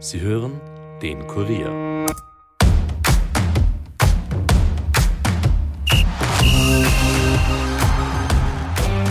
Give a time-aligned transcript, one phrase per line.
[0.00, 0.60] Sie hören
[1.02, 2.06] den Kurier.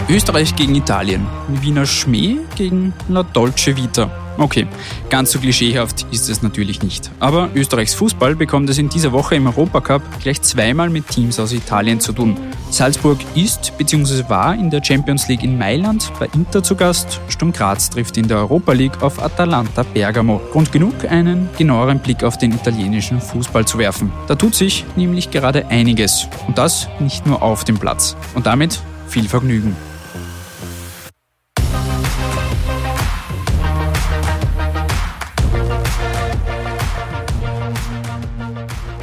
[0.09, 1.27] Österreich gegen Italien.
[1.49, 4.09] Wiener Schmäh gegen La Dolce Vita.
[4.37, 4.67] Okay,
[5.09, 7.09] ganz so klischeehaft ist es natürlich nicht.
[7.19, 11.53] Aber Österreichs Fußball bekommt es in dieser Woche im Europacup gleich zweimal mit Teams aus
[11.53, 12.37] Italien zu tun.
[12.69, 14.29] Salzburg ist bzw.
[14.29, 17.19] war in der Champions League in Mailand bei Inter zu Gast.
[17.29, 20.39] Sturm Graz trifft in der Europa League auf Atalanta Bergamo.
[20.51, 24.11] Grund genug, einen genaueren Blick auf den italienischen Fußball zu werfen.
[24.27, 26.27] Da tut sich nämlich gerade einiges.
[26.47, 28.15] Und das nicht nur auf dem Platz.
[28.35, 29.75] Und damit viel Vergnügen.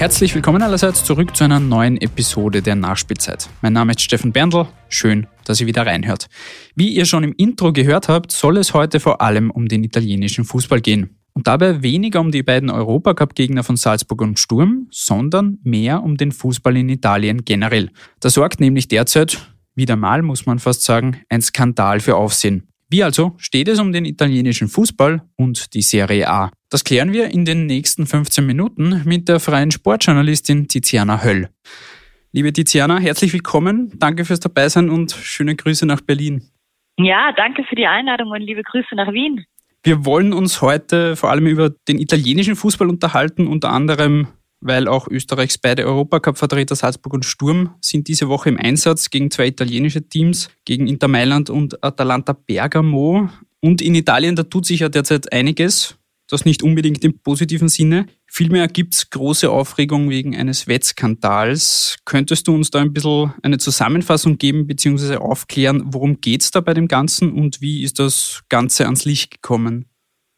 [0.04, 3.48] Herzlich willkommen allerseits zurück zu einer neuen Episode der Nachspielzeit.
[3.62, 4.66] Mein Name ist Steffen Berndl.
[4.90, 6.26] Schön, dass ihr wieder reinhört.
[6.74, 10.44] Wie ihr schon im Intro gehört habt, soll es heute vor allem um den italienischen
[10.44, 11.16] Fußball gehen.
[11.32, 16.32] Und dabei weniger um die beiden Europacup-Gegner von Salzburg und Sturm, sondern mehr um den
[16.32, 17.88] Fußball in Italien generell.
[18.20, 22.68] Da sorgt nämlich derzeit, wieder mal muss man fast sagen, ein Skandal für Aufsehen.
[22.90, 26.50] Wie also steht es um den italienischen Fußball und die Serie A?
[26.70, 31.48] Das klären wir in den nächsten 15 Minuten mit der freien Sportjournalistin Tiziana Höll.
[32.32, 33.92] Liebe Tiziana, herzlich willkommen.
[33.96, 36.42] Danke fürs Dabeisein und schöne Grüße nach Berlin.
[36.98, 39.44] Ja, danke für die Einladung und liebe Grüße nach Wien.
[39.82, 44.28] Wir wollen uns heute vor allem über den italienischen Fußball unterhalten, unter anderem
[44.64, 49.48] weil auch Österreichs beide Europacup-Vertreter Salzburg und Sturm sind diese Woche im Einsatz gegen zwei
[49.48, 53.28] italienische Teams, gegen Inter Mailand und Atalanta Bergamo.
[53.60, 55.96] Und in Italien, da tut sich ja derzeit einiges,
[56.28, 58.06] das nicht unbedingt im positiven Sinne.
[58.26, 61.98] Vielmehr gibt es große Aufregung wegen eines Wettskandals.
[62.06, 65.16] Könntest du uns da ein bisschen eine Zusammenfassung geben bzw.
[65.16, 69.30] aufklären, worum geht es da bei dem Ganzen und wie ist das Ganze ans Licht
[69.30, 69.84] gekommen?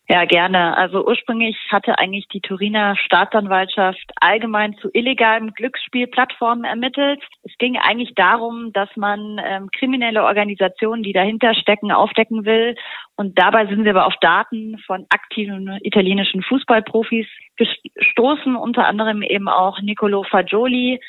[0.09, 0.77] Ja, gerne.
[0.77, 7.21] Also ursprünglich hatte eigentlich die Turiner Staatsanwaltschaft allgemein zu illegalen Glücksspielplattformen ermittelt.
[7.43, 12.77] Es ging eigentlich darum, dass man ähm, kriminelle Organisationen, die dahinter stecken, aufdecken will.
[13.17, 19.49] Und dabei sind wir aber auf Daten von aktiven italienischen Fußballprofis gestoßen, unter anderem eben
[19.49, 21.01] auch Nicolo Fagioli,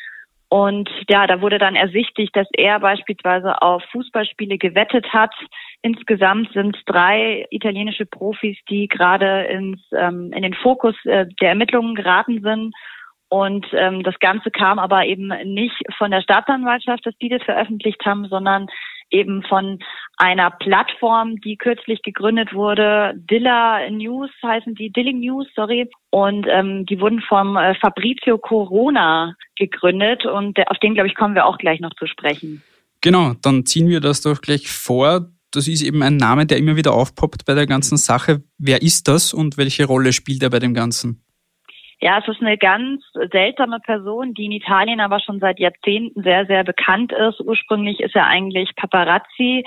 [0.49, 5.33] und ja, da wurde dann ersichtlich, dass er beispielsweise auf Fußballspiele gewettet hat.
[5.81, 11.95] Insgesamt sind drei italienische Profis, die gerade ins, ähm, in den Fokus äh, der Ermittlungen
[11.95, 12.73] geraten sind.
[13.29, 18.05] Und ähm, das Ganze kam aber eben nicht von der Staatsanwaltschaft, dass die das veröffentlicht
[18.05, 18.67] haben, sondern
[19.09, 19.79] eben von
[20.17, 23.13] einer Plattform, die kürzlich gegründet wurde.
[23.15, 25.89] Dilla News heißen die, Dilling News, sorry.
[26.09, 31.35] Und ähm, die wurden vom äh, Fabrizio Corona gegründet und auf den, glaube ich, kommen
[31.35, 32.63] wir auch gleich noch zu sprechen.
[33.01, 35.29] Genau, dann ziehen wir das doch gleich vor.
[35.51, 38.43] Das ist eben ein Name, der immer wieder aufpoppt bei der ganzen Sache.
[38.57, 41.23] Wer ist das und welche Rolle spielt er bei dem Ganzen?
[41.99, 46.45] Ja, es ist eine ganz seltsame Person, die in Italien aber schon seit Jahrzehnten sehr,
[46.45, 47.39] sehr bekannt ist.
[47.41, 49.63] Ursprünglich ist er eigentlich Paparazzi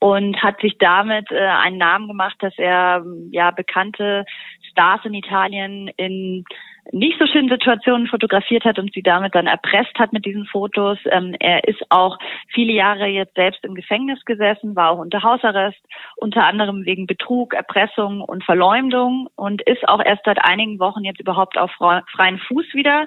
[0.00, 4.24] und hat sich damit äh, einen Namen gemacht, dass er ja bekannte
[4.70, 6.44] Stars in Italien in
[6.92, 10.98] nicht so schönen Situationen fotografiert hat und sie damit dann erpresst hat mit diesen Fotos.
[11.06, 12.18] Ähm, er ist auch
[12.48, 15.80] viele Jahre jetzt selbst im Gefängnis gesessen, war auch unter Hausarrest,
[16.16, 21.20] unter anderem wegen Betrug, Erpressung und Verleumdung und ist auch erst seit einigen Wochen jetzt
[21.20, 23.06] überhaupt auf freien Fuß wieder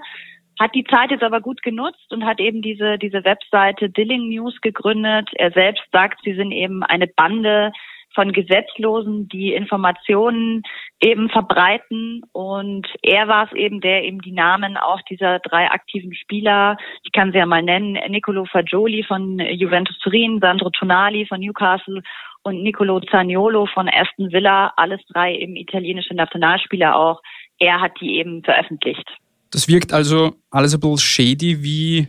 [0.59, 4.59] hat die Zeit jetzt aber gut genutzt und hat eben diese, diese Webseite Dilling News
[4.61, 5.29] gegründet.
[5.35, 7.71] Er selbst sagt, sie sind eben eine Bande
[8.17, 10.63] von Gesetzlosen, die Informationen
[10.99, 12.23] eben verbreiten.
[12.31, 17.11] Und er war es eben, der eben die Namen auch dieser drei aktiven Spieler, ich
[17.11, 22.01] kann sie ja mal nennen, Nicolo Fagioli von Juventus Turin, Sandro Tonali von Newcastle
[22.41, 27.21] und Nicolo Zaniolo von Aston Villa, alles drei eben italienische Nationalspieler auch.
[27.59, 29.07] Er hat die eben veröffentlicht.
[29.51, 31.61] Das wirkt also alles ein bisschen shady.
[31.61, 32.07] Wie,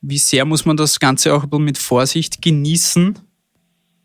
[0.00, 3.29] wie sehr muss man das Ganze auch ein bisschen mit Vorsicht genießen?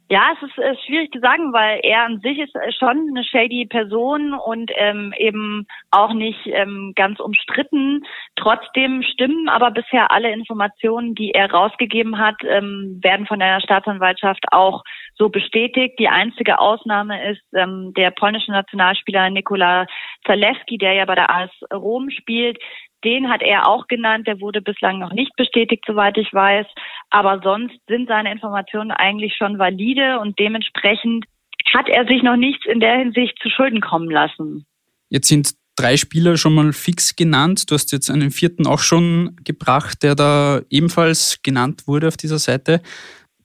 [0.07, 3.23] Ja, es ist äh, schwierig zu sagen, weil er an sich ist äh, schon eine
[3.23, 8.05] shady Person und ähm, eben auch nicht ähm, ganz umstritten.
[8.35, 14.45] Trotzdem stimmen aber bisher alle Informationen, die er rausgegeben hat, ähm, werden von der Staatsanwaltschaft
[14.51, 14.83] auch
[15.15, 15.97] so bestätigt.
[15.97, 19.87] Die einzige Ausnahme ist ähm, der polnische Nationalspieler Nikola
[20.27, 22.59] Zalewski, der ja bei der AS Rom spielt.
[23.05, 26.65] Den hat er auch genannt, der wurde bislang noch nicht bestätigt, soweit ich weiß.
[27.11, 31.25] Aber sonst sind seine Informationen eigentlich schon valide und dementsprechend
[31.73, 34.65] hat er sich noch nichts in der Hinsicht zu Schulden kommen lassen.
[35.09, 37.69] Jetzt sind drei Spieler schon mal fix genannt.
[37.69, 42.39] Du hast jetzt einen vierten auch schon gebracht, der da ebenfalls genannt wurde auf dieser
[42.39, 42.81] Seite.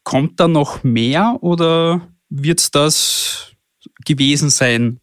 [0.05, 3.55] Kommt da noch mehr oder wird das
[4.07, 5.01] gewesen sein?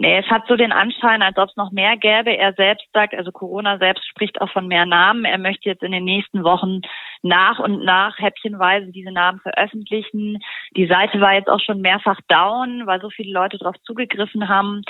[0.00, 2.36] Nee, es hat so den Anschein, als ob es noch mehr gäbe.
[2.36, 5.24] Er selbst sagt, also Corona selbst spricht auch von mehr Namen.
[5.24, 6.82] Er möchte jetzt in den nächsten Wochen
[7.22, 10.38] nach und nach häppchenweise diese Namen veröffentlichen.
[10.76, 14.82] Die Seite war jetzt auch schon mehrfach down, weil so viele Leute darauf zugegriffen haben.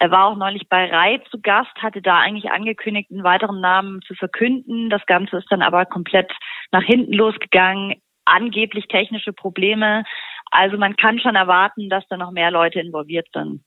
[0.00, 4.02] Er war auch neulich bei Rai zu Gast, hatte da eigentlich angekündigt, einen weiteren Namen
[4.02, 4.90] zu verkünden.
[4.90, 6.32] Das Ganze ist dann aber komplett
[6.72, 8.02] nach hinten losgegangen.
[8.24, 10.02] Angeblich technische Probleme.
[10.50, 13.62] Also man kann schon erwarten, dass da noch mehr Leute involviert sind.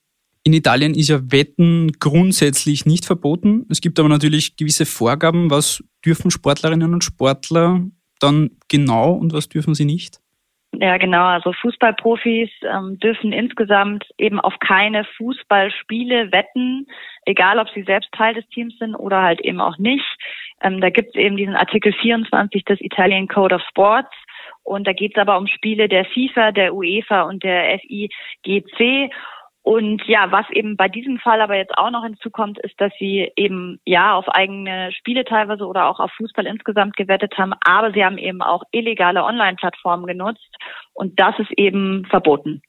[0.50, 3.66] In Italien ist ja Wetten grundsätzlich nicht verboten.
[3.70, 7.82] Es gibt aber natürlich gewisse Vorgaben, was dürfen Sportlerinnen und Sportler
[8.18, 10.18] dann genau und was dürfen sie nicht?
[10.72, 11.26] Ja, genau.
[11.26, 16.88] Also Fußballprofis ähm, dürfen insgesamt eben auf keine Fußballspiele wetten,
[17.26, 20.04] egal ob sie selbst Teil des Teams sind oder halt eben auch nicht.
[20.62, 24.10] Ähm, da gibt es eben diesen Artikel 24 des Italian Code of Sports.
[24.64, 29.12] Und da geht es aber um Spiele der FIFA, der UEFA und der FIGC.
[29.62, 33.30] Und ja, was eben bei diesem Fall aber jetzt auch noch hinzukommt, ist, dass sie
[33.36, 38.04] eben ja auf eigene Spiele teilweise oder auch auf Fußball insgesamt gewettet haben, aber sie
[38.04, 40.56] haben eben auch illegale Online-Plattformen genutzt
[40.94, 42.62] und das ist eben verboten.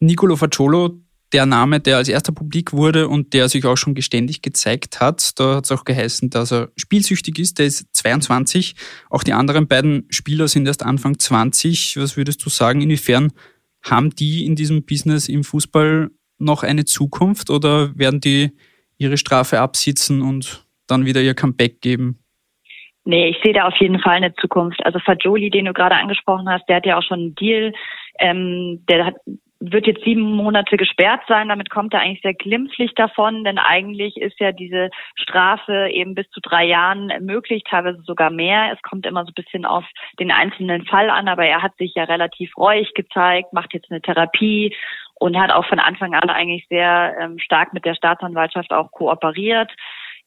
[0.00, 0.98] Nicolo Facciolo,
[1.32, 5.38] der Name, der als erster publik wurde und der sich auch schon geständig gezeigt hat,
[5.38, 8.74] da hat es auch geheißen, dass er spielsüchtig ist, der ist 22.
[9.10, 11.98] Auch die anderen beiden Spieler sind erst Anfang 20.
[11.98, 13.32] Was würdest du sagen, inwiefern
[13.82, 16.10] haben die in diesem Business im Fußball
[16.42, 18.50] noch eine Zukunft oder werden die
[18.98, 22.18] ihre Strafe absitzen und dann wieder ihr Comeback geben?
[23.04, 24.84] Nee, ich sehe da auf jeden Fall eine Zukunft.
[24.84, 27.72] Also Fajoli, den du gerade angesprochen hast, der hat ja auch schon einen Deal.
[28.20, 29.14] Ähm, der hat,
[29.58, 31.48] wird jetzt sieben Monate gesperrt sein.
[31.48, 36.28] Damit kommt er eigentlich sehr glimpflich davon, denn eigentlich ist ja diese Strafe eben bis
[36.30, 38.72] zu drei Jahren möglich, teilweise sogar mehr.
[38.72, 39.84] Es kommt immer so ein bisschen auf
[40.20, 44.02] den einzelnen Fall an, aber er hat sich ja relativ reuig gezeigt, macht jetzt eine
[44.02, 44.74] Therapie
[45.22, 49.70] und hat auch von Anfang an eigentlich sehr ähm, stark mit der Staatsanwaltschaft auch kooperiert.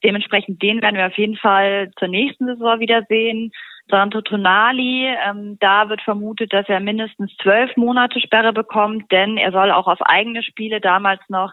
[0.02, 3.52] Dementsprechend den werden wir auf jeden Fall zur nächsten Saison wiedersehen.
[3.90, 9.52] Santo Tonali, ähm, da wird vermutet, dass er mindestens zwölf Monate Sperre bekommt, denn er
[9.52, 11.52] soll auch auf eigene Spiele damals noch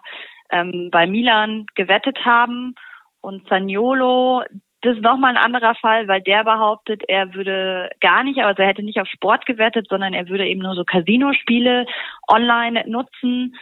[0.50, 2.76] ähm, bei Milan gewettet haben.
[3.20, 4.44] Und Zaniolo,
[4.84, 8.68] das ist nochmal ein anderer Fall, weil der behauptet, er würde gar nicht, also er
[8.68, 11.86] hätte nicht auf Sport gewettet, sondern er würde eben nur so Casino-Spiele
[12.28, 13.56] online nutzen.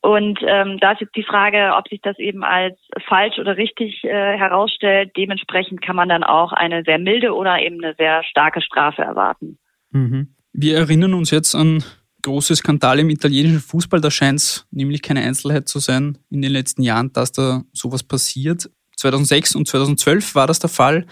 [0.00, 2.76] Und ähm, da ist jetzt die Frage, ob sich das eben als
[3.06, 5.12] falsch oder richtig äh, herausstellt.
[5.16, 9.58] Dementsprechend kann man dann auch eine sehr milde oder eben eine sehr starke Strafe erwarten.
[9.92, 10.34] Mhm.
[10.52, 11.84] Wir erinnern uns jetzt an
[12.22, 14.00] große Skandale im italienischen Fußball.
[14.00, 18.02] Da scheint es nämlich keine Einzelheit zu sein in den letzten Jahren, dass da sowas
[18.02, 18.68] passiert.
[19.04, 21.06] 2006 und 2012 war das der Fall.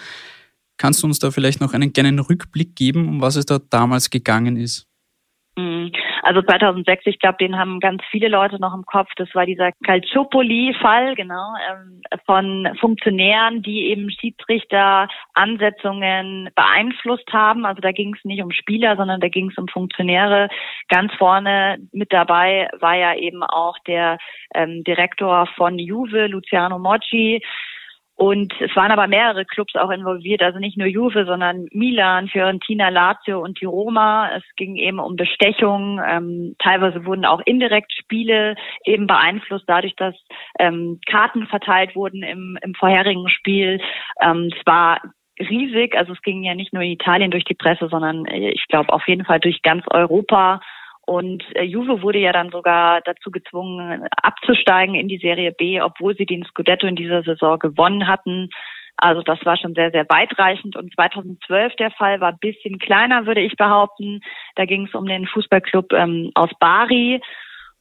[0.78, 4.10] Kannst du uns da vielleicht noch einen kleinen Rückblick geben, um was es da damals
[4.10, 4.88] gegangen ist?
[5.56, 5.92] Mhm.
[6.22, 9.08] Also 2006, ich glaube, den haben ganz viele Leute noch im Kopf.
[9.16, 17.66] Das war dieser Calciopoli-Fall, genau, ähm, von Funktionären, die eben Schiedsrichter-Ansetzungen beeinflusst haben.
[17.66, 20.48] Also da ging es nicht um Spieler, sondern da ging es um Funktionäre.
[20.88, 24.18] Ganz vorne mit dabei war ja eben auch der
[24.54, 27.42] ähm, Direktor von Juve, Luciano Moggi,
[28.16, 32.88] und es waren aber mehrere Clubs auch involviert, also nicht nur Juve, sondern Milan, Fiorentina,
[32.88, 34.30] Lazio und die Roma.
[34.36, 36.00] Es ging eben um Bestechung.
[36.06, 38.54] Ähm, teilweise wurden auch indirekt Spiele
[38.84, 40.14] eben beeinflusst, dadurch, dass
[40.58, 43.81] ähm, Karten verteilt wurden im, im vorherigen Spiel.
[44.20, 45.00] Ähm, es war
[45.40, 48.66] riesig, also es ging ja nicht nur in Italien durch die Presse, sondern äh, ich
[48.69, 50.60] glaube auf jeden Fall durch ganz Europa.
[51.04, 56.16] Und äh, Juve wurde ja dann sogar dazu gezwungen, abzusteigen in die Serie B, obwohl
[56.16, 58.50] sie den Scudetto in dieser Saison gewonnen hatten.
[58.96, 60.76] Also das war schon sehr, sehr weitreichend.
[60.76, 64.20] Und 2012 der Fall war ein bisschen kleiner, würde ich behaupten.
[64.54, 67.20] Da ging es um den Fußballclub ähm, aus Bari.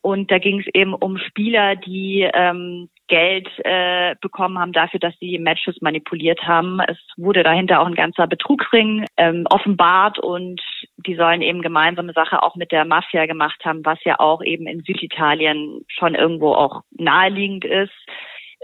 [0.02, 5.14] Und da ging es eben um Spieler, die ähm, Geld äh, bekommen haben dafür, dass
[5.20, 6.80] sie Matches manipuliert haben.
[6.88, 10.62] Es wurde dahinter auch ein ganzer Betrugsring ähm, offenbart und
[10.96, 14.66] die sollen eben gemeinsame Sache auch mit der Mafia gemacht haben, was ja auch eben
[14.66, 17.92] in Süditalien schon irgendwo auch naheliegend ist.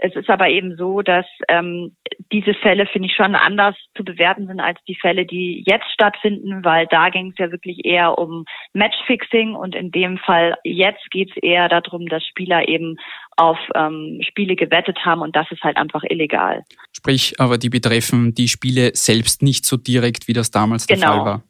[0.00, 1.96] Es ist aber eben so, dass ähm,
[2.30, 6.64] diese Fälle, finde ich, schon anders zu bewerten sind als die Fälle, die jetzt stattfinden,
[6.64, 11.30] weil da ging es ja wirklich eher um Matchfixing und in dem Fall jetzt geht
[11.30, 12.96] es eher darum, dass Spieler eben
[13.36, 16.62] auf ähm, Spiele gewettet haben und das ist halt einfach illegal.
[16.96, 21.08] Sprich, aber die betreffen die Spiele selbst nicht so direkt, wie das damals der genau.
[21.08, 21.42] Fall war.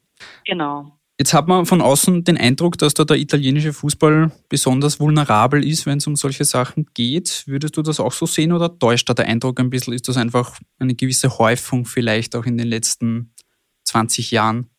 [0.47, 0.98] Genau.
[1.21, 5.85] Jetzt hat man von außen den Eindruck, dass da der italienische Fußball besonders vulnerabel ist,
[5.85, 7.43] wenn es um solche Sachen geht.
[7.47, 9.95] Würdest du das auch so sehen oder täuscht da der Eindruck ein bisschen?
[9.95, 13.35] Ist das einfach eine gewisse Häufung vielleicht auch in den letzten
[13.83, 14.71] 20 Jahren?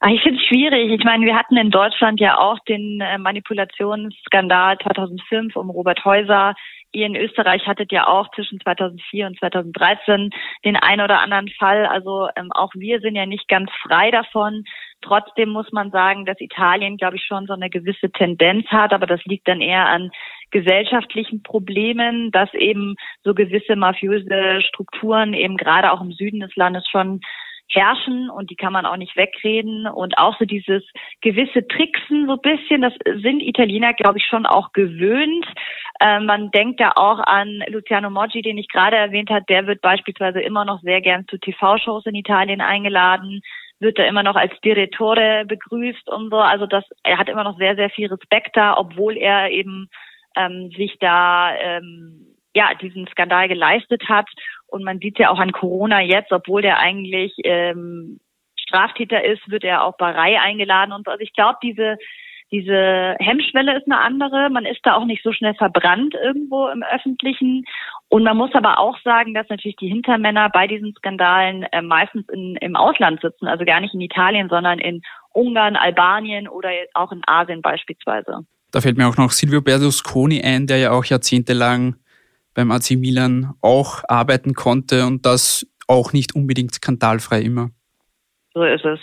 [0.00, 0.92] Ah, ich finde es schwierig.
[0.92, 6.54] Ich meine, wir hatten in Deutschland ja auch den äh, Manipulationsskandal 2005 um Robert Häuser
[6.96, 10.30] ihr in Österreich hattet ja auch zwischen 2004 und 2013
[10.64, 11.86] den ein oder anderen Fall.
[11.86, 14.64] Also ähm, auch wir sind ja nicht ganz frei davon.
[15.02, 19.06] Trotzdem muss man sagen, dass Italien, glaube ich, schon so eine gewisse Tendenz hat, aber
[19.06, 20.10] das liegt dann eher an
[20.50, 26.88] gesellschaftlichen Problemen, dass eben so gewisse mafiöse Strukturen eben gerade auch im Süden des Landes
[26.88, 27.20] schon
[27.68, 30.82] herrschen und die kann man auch nicht wegreden und auch so dieses
[31.20, 32.92] gewisse Tricksen so ein bisschen, das
[33.22, 35.46] sind Italiener, glaube ich, schon auch gewöhnt.
[36.00, 39.80] Äh, man denkt da auch an Luciano Moggi, den ich gerade erwähnt habe, der wird
[39.80, 43.42] beispielsweise immer noch sehr gern zu TV-Shows in Italien eingeladen
[43.78, 46.38] wird er immer noch als Direttore begrüßt und so.
[46.38, 49.88] Also das, er hat immer noch sehr, sehr viel Respekt da, obwohl er eben
[50.36, 54.28] ähm, sich da ähm, ja diesen Skandal geleistet hat.
[54.66, 58.20] Und man sieht ja auch an Corona jetzt, obwohl der eigentlich ähm,
[58.58, 61.10] Straftäter ist, wird er auch bei Reihe eingeladen und so.
[61.10, 61.98] Also ich glaube, diese
[62.52, 64.50] diese Hemmschwelle ist eine andere.
[64.50, 67.64] Man ist da auch nicht so schnell verbrannt irgendwo im Öffentlichen.
[68.08, 72.24] Und man muss aber auch sagen, dass natürlich die Hintermänner bei diesen Skandalen äh, meistens
[72.28, 77.10] in, im Ausland sitzen, also gar nicht in Italien, sondern in Ungarn, Albanien oder auch
[77.10, 78.46] in Asien beispielsweise.
[78.70, 81.96] Da fällt mir auch noch Silvio Berlusconi ein, der ja auch jahrzehntelang
[82.56, 87.70] beim AC Milan auch arbeiten konnte und das auch nicht unbedingt skandalfrei immer.
[88.54, 88.98] So ist es.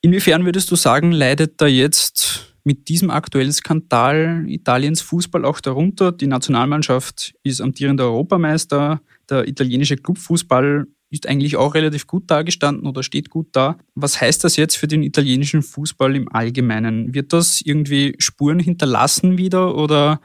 [0.00, 6.12] Inwiefern würdest du sagen, leidet da jetzt mit diesem aktuellen Skandal Italiens Fußball auch darunter?
[6.12, 13.02] Die Nationalmannschaft ist amtierender Europameister, der italienische Clubfußball ist eigentlich auch relativ gut dargestanden oder
[13.02, 13.78] steht gut da.
[13.94, 17.14] Was heißt das jetzt für den italienischen Fußball im Allgemeinen?
[17.14, 20.20] Wird das irgendwie Spuren hinterlassen wieder oder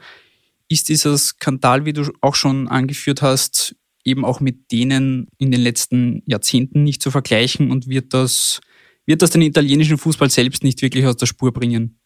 [0.70, 5.60] ist dieser Skandal, wie du auch schon angeführt hast, eben auch mit denen in den
[5.60, 8.60] letzten Jahrzehnten nicht zu vergleichen und wird das,
[9.04, 12.00] wird das den italienischen Fußball selbst nicht wirklich aus der Spur bringen?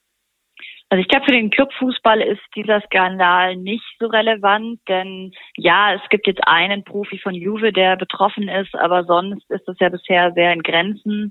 [0.90, 6.02] Also ich glaube, für den Clubfußball ist dieser Skandal nicht so relevant, denn ja, es
[6.09, 10.33] gibt jetzt einen Profi von Juve, der betroffen ist, aber sonst ist das ja bisher
[10.35, 11.30] sehr in Grenzen.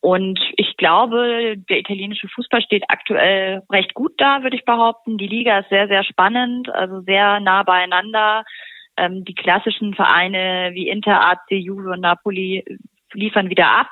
[0.00, 5.18] Und ich glaube, der italienische Fußball steht aktuell recht gut da, würde ich behaupten.
[5.18, 8.44] Die Liga ist sehr, sehr spannend, also sehr nah beieinander.
[8.96, 12.64] Ähm, die klassischen Vereine wie Inter, AC, Juve und Napoli
[13.12, 13.90] liefern wieder ab.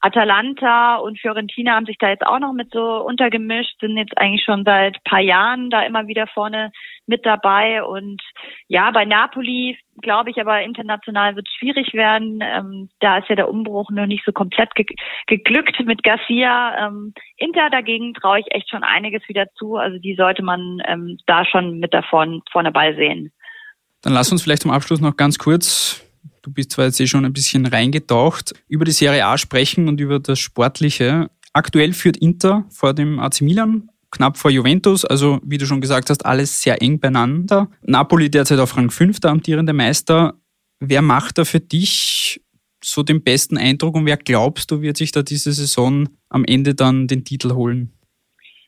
[0.00, 4.44] Atalanta und Fiorentina haben sich da jetzt auch noch mit so untergemischt, sind jetzt eigentlich
[4.44, 6.70] schon seit paar Jahren da immer wieder vorne
[7.06, 7.82] mit dabei.
[7.82, 8.22] Und
[8.68, 12.40] ja, bei Napoli glaube ich aber international wird es schwierig werden.
[12.42, 14.86] Ähm, da ist ja der Umbruch noch nicht so komplett ge
[15.26, 16.86] geglückt mit Garcia.
[16.86, 19.76] Ähm, Inter dagegen traue ich echt schon einiges wieder zu.
[19.76, 23.32] Also die sollte man ähm, da schon mit da vorne, vorne bei sehen.
[24.02, 26.07] Dann lass uns vielleicht zum Abschluss noch ganz kurz
[26.48, 30.00] du bist zwar jetzt eh schon ein bisschen reingetaucht, über die Serie A sprechen und
[30.00, 31.30] über das Sportliche.
[31.52, 36.10] Aktuell führt Inter vor dem AC Milan, knapp vor Juventus, also wie du schon gesagt
[36.10, 37.68] hast, alles sehr eng beieinander.
[37.82, 40.34] Napoli derzeit auf Rang 5, der amtierende Meister.
[40.80, 42.40] Wer macht da für dich
[42.82, 46.74] so den besten Eindruck und wer glaubst du, wird sich da diese Saison am Ende
[46.74, 47.92] dann den Titel holen?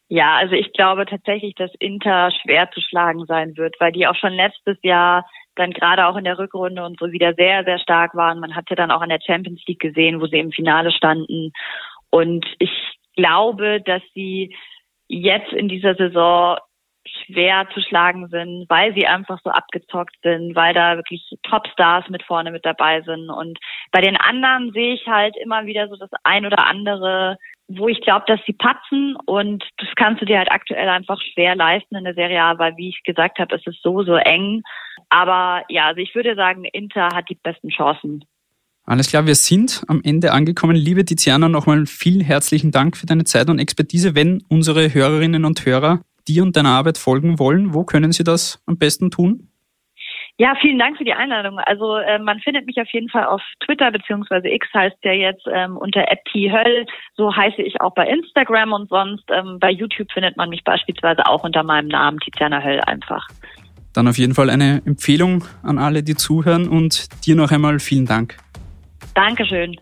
[0.08, 4.16] Ja, also ich glaube tatsächlich, dass Inter schwer zu schlagen sein wird, weil die auch
[4.16, 5.24] schon letztes Jahr
[5.60, 8.40] dann gerade auch in der Rückrunde und so wieder sehr, sehr stark waren.
[8.40, 11.52] Man hatte dann auch in der Champions League gesehen, wo sie im Finale standen.
[12.10, 12.70] Und ich
[13.16, 14.56] glaube, dass sie
[15.08, 16.58] jetzt in dieser Saison
[17.26, 22.22] schwer zu schlagen sind, weil sie einfach so abgezockt sind, weil da wirklich Topstars mit
[22.22, 23.30] vorne mit dabei sind.
[23.30, 23.58] Und
[23.90, 27.38] bei den anderen sehe ich halt immer wieder so das ein oder andere,
[27.78, 31.54] wo ich glaube, dass sie patzen und das kannst du dir halt aktuell einfach schwer
[31.54, 34.62] leisten in der Serie A, weil wie ich gesagt habe, es ist so, so eng.
[35.08, 38.24] Aber ja, also ich würde sagen, Inter hat die besten Chancen.
[38.84, 40.74] Alles klar, wir sind am Ende angekommen.
[40.74, 44.16] Liebe Tiziana, nochmal vielen herzlichen Dank für deine Zeit und Expertise.
[44.16, 48.62] Wenn unsere Hörerinnen und Hörer dir und deiner Arbeit folgen wollen, wo können sie das
[48.66, 49.49] am besten tun?
[50.40, 51.58] Ja, vielen Dank für die Einladung.
[51.58, 55.46] Also äh, man findet mich auf jeden Fall auf Twitter beziehungsweise X heißt der jetzt
[55.52, 56.86] ähm, unter @thöll.
[57.14, 61.26] So heiße ich auch bei Instagram und sonst ähm, bei YouTube findet man mich beispielsweise
[61.26, 63.28] auch unter meinem Namen Tiziana Höll einfach.
[63.92, 68.06] Dann auf jeden Fall eine Empfehlung an alle, die zuhören und dir noch einmal vielen
[68.06, 68.38] Dank.
[69.14, 69.76] Dankeschön.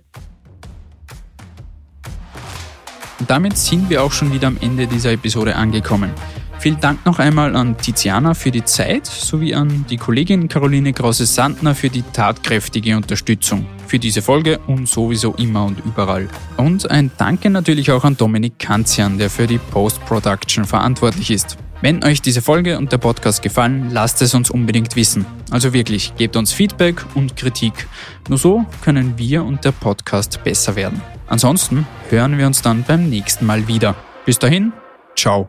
[3.21, 6.11] Und damit sind wir auch schon wieder am Ende dieser Episode angekommen.
[6.59, 11.75] Vielen Dank noch einmal an Tiziana für die Zeit sowie an die Kollegin Caroline Krause-Sandner
[11.75, 16.29] für die tatkräftige Unterstützung für diese Folge und sowieso immer und überall.
[16.57, 21.57] Und ein Danke natürlich auch an Dominik Kanzian, der für die Post-Production verantwortlich ist.
[21.81, 25.25] Wenn euch diese Folge und der Podcast gefallen, lasst es uns unbedingt wissen.
[25.51, 27.87] Also wirklich, gebt uns Feedback und Kritik.
[28.29, 31.01] Nur so können wir und der Podcast besser werden.
[31.29, 33.95] Ansonsten hören wir uns dann beim nächsten Mal wieder.
[34.27, 34.73] Bis dahin,
[35.17, 35.49] ciao.